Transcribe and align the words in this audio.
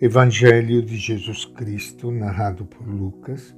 Evangelho 0.00 0.82
de 0.82 0.96
Jesus 0.96 1.44
Cristo, 1.44 2.10
narrado 2.10 2.66
por 2.66 2.84
Lucas, 2.84 3.56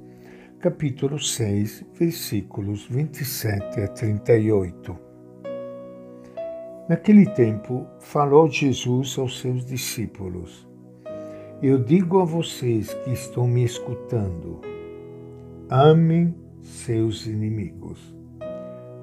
capítulo 0.59 1.17
6, 1.17 1.83
versículos 1.95 2.85
27 2.85 3.81
a 3.81 3.87
38. 3.87 4.95
Naquele 6.87 7.25
tempo, 7.25 7.87
falou 7.99 8.47
Jesus 8.47 9.17
aos 9.17 9.39
seus 9.39 9.65
discípulos: 9.65 10.69
Eu 11.59 11.83
digo 11.83 12.19
a 12.19 12.23
vocês 12.23 12.93
que 12.93 13.09
estão 13.09 13.47
me 13.47 13.63
escutando, 13.63 14.61
amem 15.67 16.35
seus 16.61 17.25
inimigos, 17.25 18.15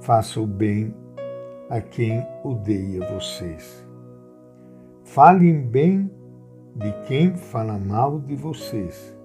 façam 0.01 0.45
o 0.45 0.47
bem 0.47 0.95
a 1.69 1.81
quem 1.81 2.25
odeia 2.45 3.05
vocês. 3.13 3.85
Falem 5.03 5.61
bem 5.61 6.09
de 6.75 6.93
quem 7.07 7.37
fala 7.37 7.79
mal 7.79 8.19
de 8.19 8.35
vocês. 8.35 9.17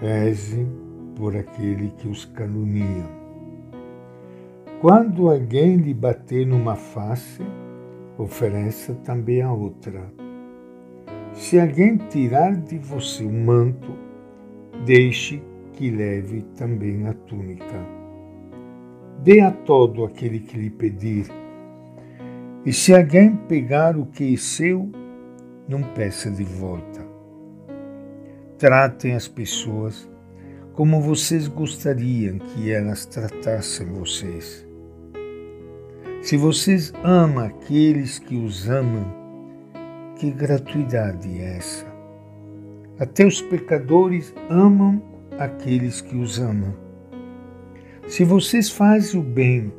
Reze 0.00 0.66
por 1.14 1.36
aquele 1.36 1.90
que 1.90 2.08
os 2.08 2.24
calunia. 2.24 3.04
Quando 4.80 5.30
alguém 5.30 5.76
lhe 5.76 5.94
bater 5.94 6.44
numa 6.44 6.74
face, 6.74 7.42
ofereça 8.18 8.94
também 9.04 9.42
a 9.42 9.52
outra. 9.52 10.12
Se 11.32 11.58
alguém 11.58 11.96
tirar 11.96 12.56
de 12.56 12.78
você 12.78 13.24
o 13.24 13.32
manto, 13.32 13.92
deixe 14.84 15.40
que 15.72 15.88
leve 15.88 16.42
também 16.56 17.06
a 17.06 17.14
túnica. 17.14 17.86
Dê 19.22 19.40
a 19.40 19.52
todo 19.52 20.04
aquele 20.04 20.40
que 20.40 20.58
lhe 20.58 20.70
pedir. 20.70 21.26
E 22.66 22.72
se 22.72 22.92
alguém 22.94 23.36
pegar 23.36 23.96
o 23.96 24.06
que 24.06 24.34
é 24.34 24.36
seu, 24.36 24.90
não 25.68 25.82
peça 25.82 26.30
de 26.30 26.44
volta. 26.44 27.06
Tratem 28.58 29.14
as 29.14 29.26
pessoas 29.26 30.08
como 30.74 31.00
vocês 31.00 31.46
gostariam 31.48 32.38
que 32.38 32.70
elas 32.70 33.06
tratassem 33.06 33.86
vocês. 33.86 34.66
Se 36.22 36.36
vocês 36.36 36.92
amam 37.02 37.44
aqueles 37.44 38.18
que 38.18 38.36
os 38.36 38.68
amam, 38.68 39.04
que 40.16 40.30
gratuidade 40.30 41.28
é 41.38 41.56
essa? 41.56 41.86
Até 42.98 43.26
os 43.26 43.40
pecadores 43.42 44.34
amam 44.48 45.02
aqueles 45.38 46.00
que 46.00 46.16
os 46.16 46.38
amam. 46.38 46.74
Se 48.06 48.24
vocês 48.24 48.70
fazem 48.70 49.20
o 49.20 49.22
bem 49.22 49.72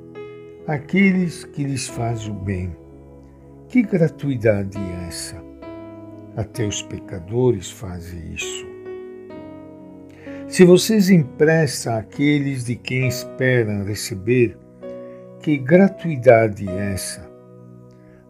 àqueles 0.67 1.43
que 1.43 1.63
lhes 1.63 1.87
fazem 1.87 2.31
o 2.31 2.35
bem, 2.35 2.75
que 3.67 3.81
gratuidade 3.81 4.77
é 4.77 5.07
essa? 5.07 5.54
Até 6.35 6.65
os 6.65 6.81
pecadores 6.81 7.71
fazem 7.71 8.33
isso. 8.33 8.65
Se 10.49 10.65
vocês 10.65 11.09
emprestam 11.09 11.95
àqueles 11.95 12.65
de 12.65 12.75
quem 12.75 13.07
esperam 13.07 13.85
receber, 13.85 14.57
que 15.39 15.57
gratuidade 15.57 16.67
é 16.67 16.91
essa? 16.93 17.31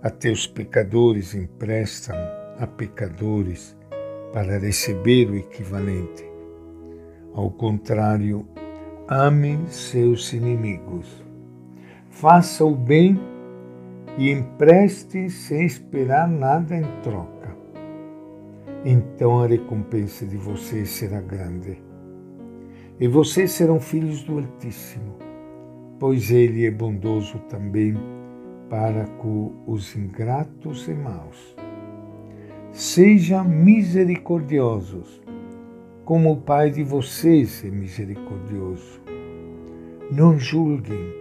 Até 0.03 0.30
os 0.30 0.45
pecadores 0.45 1.34
emprestam 1.34 2.16
a 2.59 2.67
pecadores 2.67 3.75
para 4.31 4.59
receber 4.59 5.31
o 5.31 5.36
equivalente. 5.36 6.23
Ao 7.34 7.50
contrário, 7.50 8.47
amem 9.08 9.66
seus 9.66 10.31
inimigos. 10.31 11.08
Faça 12.12 12.64
o 12.64 12.75
bem 12.75 13.19
e 14.16 14.30
empreste 14.30 15.28
sem 15.30 15.66
esperar 15.66 16.28
nada 16.28 16.78
em 16.78 16.86
troca 17.02 17.34
então 18.88 19.39
a 19.39 19.47
recompensa 19.47 20.28
de 20.28 20.38
vocês 20.38 20.89
será 20.89 21.19
grande. 21.19 21.81
E 23.00 23.08
vocês 23.08 23.52
serão 23.52 23.80
filhos 23.80 24.22
do 24.22 24.38
Altíssimo, 24.38 25.17
pois 26.00 26.29
Ele 26.29 26.68
é 26.68 26.72
bondoso 26.72 27.40
também 27.50 27.95
para 28.69 29.06
com 29.18 29.53
os 29.66 29.95
ingratos 29.95 30.88
e 30.88 30.94
maus. 30.94 31.56
Sejam 32.72 33.44
misericordiosos, 33.44 35.19
como 36.06 36.34
o 36.34 36.41
Pai 36.41 36.69
de 36.69 36.84
vocês 36.84 37.66
é 37.66 37.69
misericordioso. 37.69 39.01
Não 40.12 40.38
julguem 40.38 41.12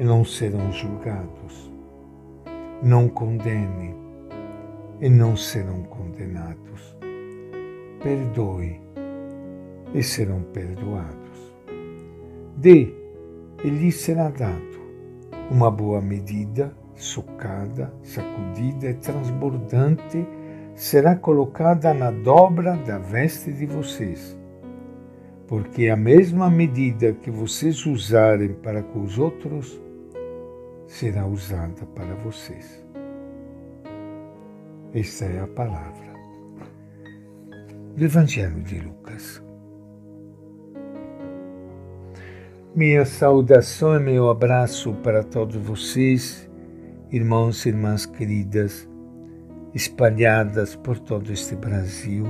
e 0.00 0.04
não 0.04 0.24
serão 0.24 0.72
julgados. 0.72 1.72
Não 2.82 3.08
condenem 3.08 4.03
e 5.00 5.08
não 5.08 5.36
serão 5.36 5.82
condenados. 5.82 6.96
Perdoe 8.02 8.80
e 9.94 10.02
serão 10.02 10.42
perdoados. 10.42 11.54
Dê 12.56 12.92
e 13.62 13.68
lhe 13.68 13.90
será 13.90 14.28
dado 14.28 14.74
uma 15.50 15.70
boa 15.70 16.00
medida, 16.00 16.74
socada, 16.96 17.92
sacudida 18.02 18.90
e 18.90 18.94
transbordante 18.94 20.26
será 20.74 21.14
colocada 21.14 21.94
na 21.94 22.10
dobra 22.10 22.76
da 22.76 22.98
veste 22.98 23.52
de 23.52 23.66
vocês. 23.66 24.38
Porque 25.46 25.88
a 25.88 25.96
mesma 25.96 26.50
medida 26.50 27.12
que 27.12 27.30
vocês 27.30 27.84
usarem 27.86 28.54
para 28.54 28.82
com 28.82 29.02
os 29.02 29.18
outros 29.18 29.80
será 30.86 31.26
usada 31.26 31.86
para 31.94 32.14
vocês. 32.16 32.83
Esta 34.94 35.24
é 35.24 35.40
a 35.40 35.46
palavra 35.48 36.14
do 37.96 38.04
Evangelho 38.04 38.62
de 38.62 38.78
Lucas. 38.78 39.42
Minha 42.76 43.04
saudação 43.04 43.96
e 43.96 43.98
meu 43.98 44.30
abraço 44.30 44.94
para 45.02 45.24
todos 45.24 45.56
vocês, 45.56 46.48
irmãos 47.10 47.66
e 47.66 47.70
irmãs 47.70 48.06
queridas, 48.06 48.88
espalhadas 49.74 50.76
por 50.76 50.96
todo 51.00 51.32
este 51.32 51.56
Brasil 51.56 52.24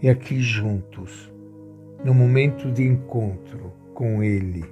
e 0.00 0.08
aqui 0.08 0.40
juntos, 0.40 1.30
no 2.02 2.14
momento 2.14 2.72
de 2.72 2.82
encontro 2.82 3.74
com 3.92 4.22
Ele, 4.22 4.64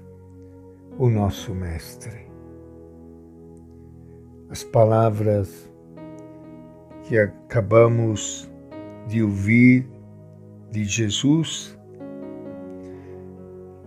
o 0.97 1.11
nosso 1.11 1.55
Mestre. 1.55 2.27
As 4.49 4.65
palavras 4.65 5.74
que 7.05 7.19
acabamos 7.19 8.51
de 9.07 9.23
ouvir 9.23 9.87
de 10.71 10.85
Jesus 10.85 11.79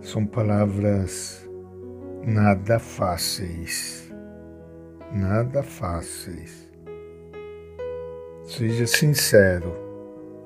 são 0.00 0.24
palavras 0.24 1.46
nada 2.24 2.78
fáceis, 2.78 4.12
nada 5.12 5.62
fáceis. 5.62 6.70
Seja 8.44 8.86
sincero, 8.86 9.76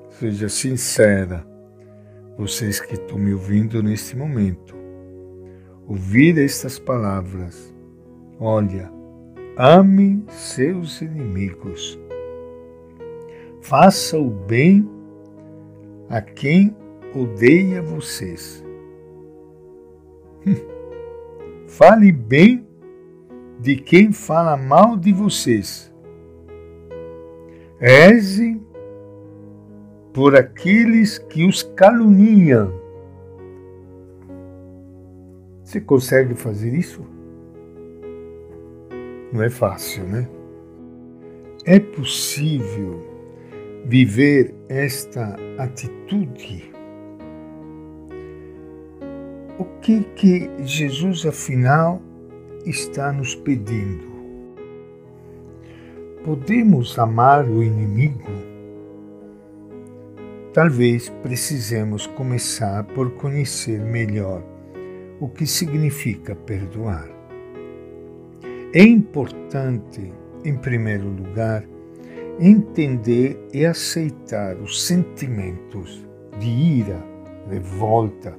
seja 0.09 0.49
sincera, 0.49 1.45
vocês 2.37 2.79
que 2.79 2.95
estão 2.95 3.17
me 3.17 3.33
ouvindo 3.33 3.83
neste 3.83 4.17
momento. 4.17 4.75
Ouvir 5.87 6.37
estas 6.39 6.79
palavras. 6.79 7.73
Olha, 8.39 8.91
ame 9.57 10.25
seus 10.27 11.01
inimigos 11.01 11.99
Faça 13.63 14.19
o 14.19 14.29
bem 14.29 14.85
a 16.09 16.21
quem 16.21 16.75
odeia 17.15 17.81
vocês. 17.81 18.61
Fale 21.65 22.11
bem 22.11 22.67
de 23.61 23.77
quem 23.77 24.11
fala 24.11 24.57
mal 24.57 24.97
de 24.97 25.13
vocês. 25.13 25.95
Reze 27.79 28.61
por 30.11 30.35
aqueles 30.35 31.17
que 31.17 31.47
os 31.47 31.63
caluniam. 31.63 32.73
Você 35.63 35.79
consegue 35.79 36.35
fazer 36.35 36.73
isso? 36.73 37.01
Não 39.31 39.41
é 39.41 39.49
fácil, 39.49 40.03
né? 40.03 40.27
É 41.65 41.79
possível 41.79 43.12
viver 43.85 44.53
esta 44.69 45.35
atitude? 45.57 46.71
O 49.59 49.65
que 49.81 50.01
que 50.15 50.49
Jesus 50.63 51.25
afinal 51.25 52.01
está 52.65 53.11
nos 53.11 53.35
pedindo? 53.35 54.13
Podemos 56.23 56.97
amar 56.97 57.45
o 57.45 57.61
inimigo? 57.61 58.31
Talvez 60.53 61.09
precisemos 61.21 62.07
começar 62.07 62.83
por 62.85 63.11
conhecer 63.15 63.79
melhor 63.81 64.43
o 65.19 65.27
que 65.27 65.45
significa 65.45 66.35
perdoar. 66.35 67.09
É 68.73 68.83
importante, 68.83 70.13
em 70.45 70.55
primeiro 70.55 71.09
lugar, 71.09 71.63
entender 72.39 73.37
e 73.53 73.65
aceitar 73.65 74.55
os 74.57 74.83
sentimentos 74.83 76.03
de 76.39 76.47
ira, 76.47 77.03
revolta 77.49 78.35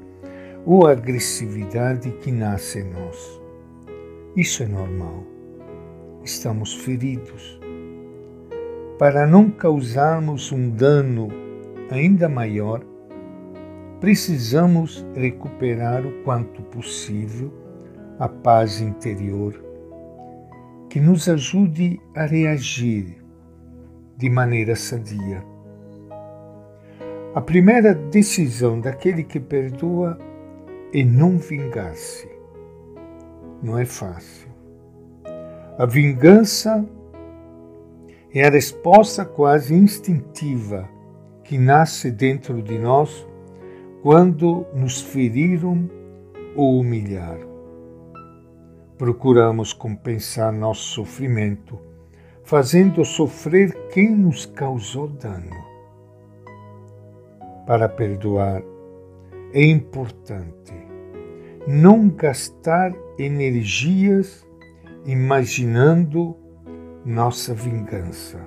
ou 0.67 0.87
agressividade 0.87 2.11
que 2.20 2.32
nascem 2.32 2.82
em 2.82 2.91
nós. 2.91 3.41
Isso 4.37 4.62
é 4.62 4.67
normal. 4.67 5.25
Estamos 6.25 6.75
feridos. 6.75 7.61
Para 8.99 9.26
não 9.26 9.50
causarmos 9.50 10.50
um 10.50 10.70
dano 10.70 11.29
ainda 11.90 12.29
maior, 12.29 12.82
precisamos 14.00 15.06
recuperar 15.14 16.05
o 16.05 16.23
quanto 16.25 16.62
possível 16.62 17.52
a 18.19 18.29
paz 18.29 18.81
interior 18.81 19.62
que 20.88 21.00
nos 21.00 21.29
ajude 21.29 22.00
a 22.14 22.25
reagir 22.25 23.24
de 24.25 24.31
maneira 24.31 24.75
sadia. 24.75 25.44
A 27.35 27.43
primeira 27.43 27.94
decisão 27.94 28.81
daquele 28.81 29.23
que 29.23 29.38
perdoa 29.38 30.19
é 30.94 31.05
não 31.05 31.37
vingar-se. 31.37 32.26
Não 33.62 33.79
é 33.79 33.85
fácil. 33.85 34.49
A 35.76 35.85
vingança 35.85 36.88
é 38.35 38.47
a 38.47 38.50
resposta 38.50 39.26
quase 39.26 39.75
instintiva 39.75 40.88
que 41.43 41.59
nasce 41.59 42.11
dentro 42.11 42.62
de 42.62 42.79
nós 42.79 43.29
quando 44.00 44.67
nos 44.73 45.03
feriram 45.03 45.87
ou 46.56 46.81
humilharam. 46.81 47.47
Procuramos 48.97 49.75
compensar 49.75 50.50
nosso 50.50 50.94
sofrimento, 50.94 51.79
fazendo 52.44 53.05
sofrer 53.05 53.73
quem 53.88 54.14
nos 54.14 54.44
causou 54.44 55.08
dano. 55.08 55.64
Para 57.67 57.88
perdoar, 57.88 58.62
é 59.52 59.64
importante 59.64 60.75
não 61.67 62.11
gastar 62.11 62.93
energias 63.19 64.46
imaginando 65.06 66.37
nossa 67.05 67.55
vingança. 67.55 68.38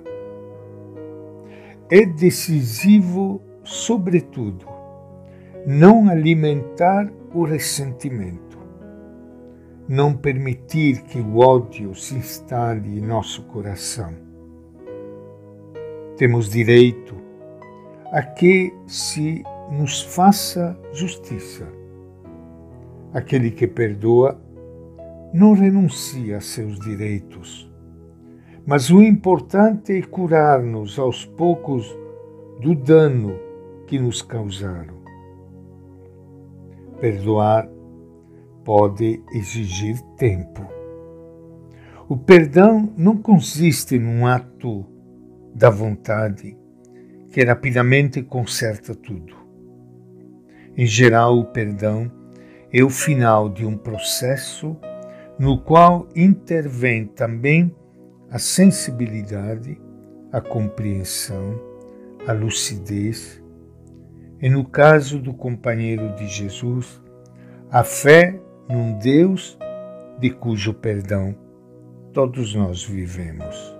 É 1.89 2.05
decisivo, 2.05 3.41
sobretudo, 3.63 4.67
não 5.65 6.07
alimentar 6.07 7.11
o 7.33 7.43
ressentimento 7.43 8.46
não 9.87 10.13
permitir 10.13 11.03
que 11.03 11.19
o 11.19 11.37
ódio 11.37 11.95
se 11.95 12.15
instale 12.15 12.99
em 12.99 13.01
nosso 13.01 13.43
coração. 13.43 14.13
Temos 16.17 16.49
direito 16.49 17.15
a 18.11 18.21
que 18.21 18.73
se 18.85 19.43
nos 19.71 20.01
faça 20.01 20.77
justiça. 20.91 21.67
Aquele 23.13 23.49
que 23.49 23.65
perdoa 23.65 24.39
não 25.33 25.53
renuncia 25.53 26.37
a 26.37 26.41
seus 26.41 26.79
direitos, 26.79 27.71
mas 28.65 28.89
o 28.89 29.01
importante 29.01 29.93
é 29.93 30.01
curar-nos 30.01 30.99
aos 30.99 31.25
poucos 31.25 31.95
do 32.59 32.75
dano 32.75 33.39
que 33.85 33.97
nos 33.97 34.21
causaram. 34.21 34.95
Perdoar 36.99 37.69
pode 38.67 39.23
exigir 39.31 39.97
tempo. 40.17 40.61
O 42.09 42.17
perdão 42.17 42.93
não 42.97 43.15
consiste 43.15 43.97
num 43.97 44.27
ato 44.27 44.85
da 45.55 45.69
vontade 45.69 46.57
que 47.31 47.45
rapidamente 47.45 48.21
conserta 48.21 48.93
tudo. 48.93 49.33
Em 50.75 50.85
geral, 50.85 51.39
o 51.39 51.45
perdão 51.45 52.11
é 52.69 52.83
o 52.83 52.89
final 52.89 53.47
de 53.47 53.65
um 53.65 53.77
processo 53.77 54.75
no 55.39 55.61
qual 55.61 56.05
intervém 56.13 57.05
também 57.05 57.73
a 58.29 58.37
sensibilidade, 58.37 59.79
a 60.29 60.41
compreensão, 60.41 61.57
a 62.27 62.33
lucidez 62.33 63.41
e, 64.41 64.49
no 64.49 64.65
caso 64.65 65.19
do 65.19 65.33
companheiro 65.33 66.13
de 66.15 66.27
Jesus, 66.27 67.01
a 67.71 67.81
fé 67.81 68.41
num 68.69 68.97
Deus 68.97 69.57
de 70.19 70.29
cujo 70.29 70.73
perdão 70.73 71.35
todos 72.11 72.53
nós 72.55 72.83
vivemos. 72.83 73.75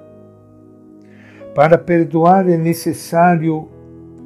Para 1.56 1.78
perdoar 1.78 2.48
é 2.48 2.56
necessário, 2.56 3.68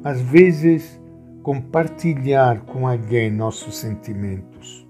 às 0.04 0.20
vezes, 0.20 1.00
compartilhar 1.42 2.60
com 2.60 2.86
alguém 2.86 3.30
nossos 3.30 3.76
sentimentos. 3.76 4.86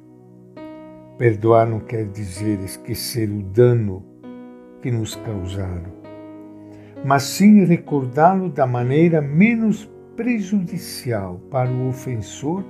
Perdoar 1.16 1.68
não 1.68 1.78
quer 1.78 2.06
dizer 2.06 2.58
esquecer 2.60 3.30
o 3.30 3.42
dano 3.42 4.04
que 4.82 4.90
nos 4.90 5.14
causaram, 5.14 5.92
mas 7.04 7.22
sim 7.22 7.64
recordá-lo 7.64 8.48
da 8.48 8.66
maneira 8.66 9.22
menos 9.22 9.88
prejudicial 10.16 11.40
para 11.50 11.70
o 11.70 11.88
ofensor 11.88 12.64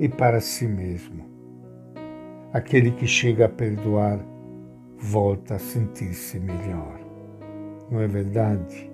e 0.00 0.08
para 0.08 0.40
si 0.40 0.66
mesmo. 0.66 1.33
Aquele 2.54 2.92
que 2.92 3.04
chega 3.04 3.46
a 3.46 3.48
perdoar 3.48 4.24
volta 4.96 5.56
a 5.56 5.58
sentir-se 5.58 6.38
melhor. 6.38 7.00
Não 7.90 8.00
é 8.00 8.06
verdade? 8.06 8.88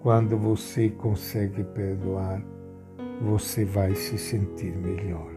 Quando 0.00 0.38
você 0.38 0.88
consegue 0.90 1.64
perdoar, 1.64 2.40
você 3.20 3.64
vai 3.64 3.96
se 3.96 4.16
sentir 4.16 4.76
melhor. 4.76 5.28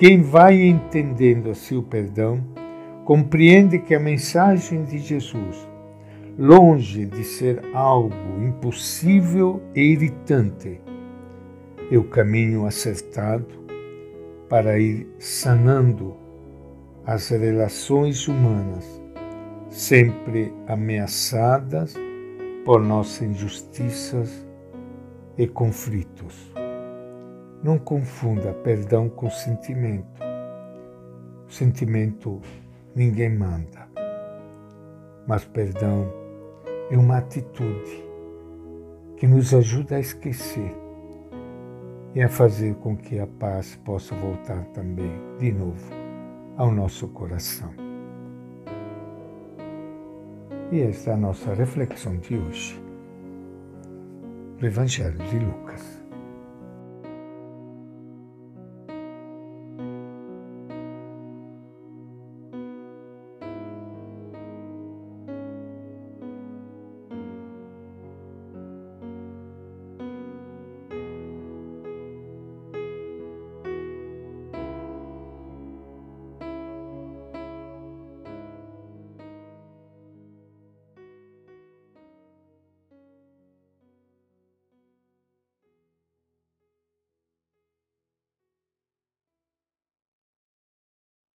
Quem 0.00 0.20
vai 0.20 0.60
entendendo 0.60 1.50
assim 1.50 1.76
o 1.76 1.82
perdão, 1.84 2.44
compreende 3.04 3.78
que 3.78 3.94
a 3.94 4.00
mensagem 4.00 4.82
de 4.82 4.98
Jesus, 4.98 5.68
longe 6.36 7.06
de 7.06 7.22
ser 7.22 7.62
algo 7.72 8.42
impossível 8.42 9.62
e 9.76 9.80
irritante, 9.92 10.80
é 11.88 11.96
o 11.96 12.02
caminho 12.02 12.66
acertado 12.66 13.61
para 14.52 14.78
ir 14.78 15.08
sanando 15.18 16.14
as 17.06 17.30
relações 17.30 18.28
humanas, 18.28 18.84
sempre 19.70 20.52
ameaçadas 20.68 21.94
por 22.62 22.82
nossas 22.82 23.22
injustiças 23.22 24.46
e 25.38 25.46
conflitos. 25.46 26.52
Não 27.64 27.78
confunda 27.78 28.52
perdão 28.52 29.08
com 29.08 29.30
sentimento. 29.30 30.20
O 31.48 31.50
sentimento 31.50 32.38
ninguém 32.94 33.30
manda, 33.30 33.88
mas 35.26 35.46
perdão 35.46 36.12
é 36.90 36.98
uma 36.98 37.16
atitude 37.16 38.04
que 39.16 39.26
nos 39.26 39.54
ajuda 39.54 39.96
a 39.96 40.00
esquecer 40.00 40.81
e 42.14 42.22
a 42.22 42.28
fazer 42.28 42.74
com 42.76 42.96
que 42.96 43.18
a 43.18 43.26
paz 43.26 43.76
possa 43.84 44.14
voltar 44.14 44.64
também 44.66 45.12
de 45.38 45.52
novo 45.52 45.90
ao 46.56 46.70
nosso 46.70 47.08
coração. 47.08 47.72
E 50.70 50.80
esta 50.80 51.10
é 51.10 51.14
a 51.14 51.16
nossa 51.16 51.54
reflexão 51.54 52.16
de 52.18 52.36
hoje 52.36 52.82
do 54.58 54.66
Evangelho 54.66 55.18
de 55.28 55.38
Lucas. 55.38 56.01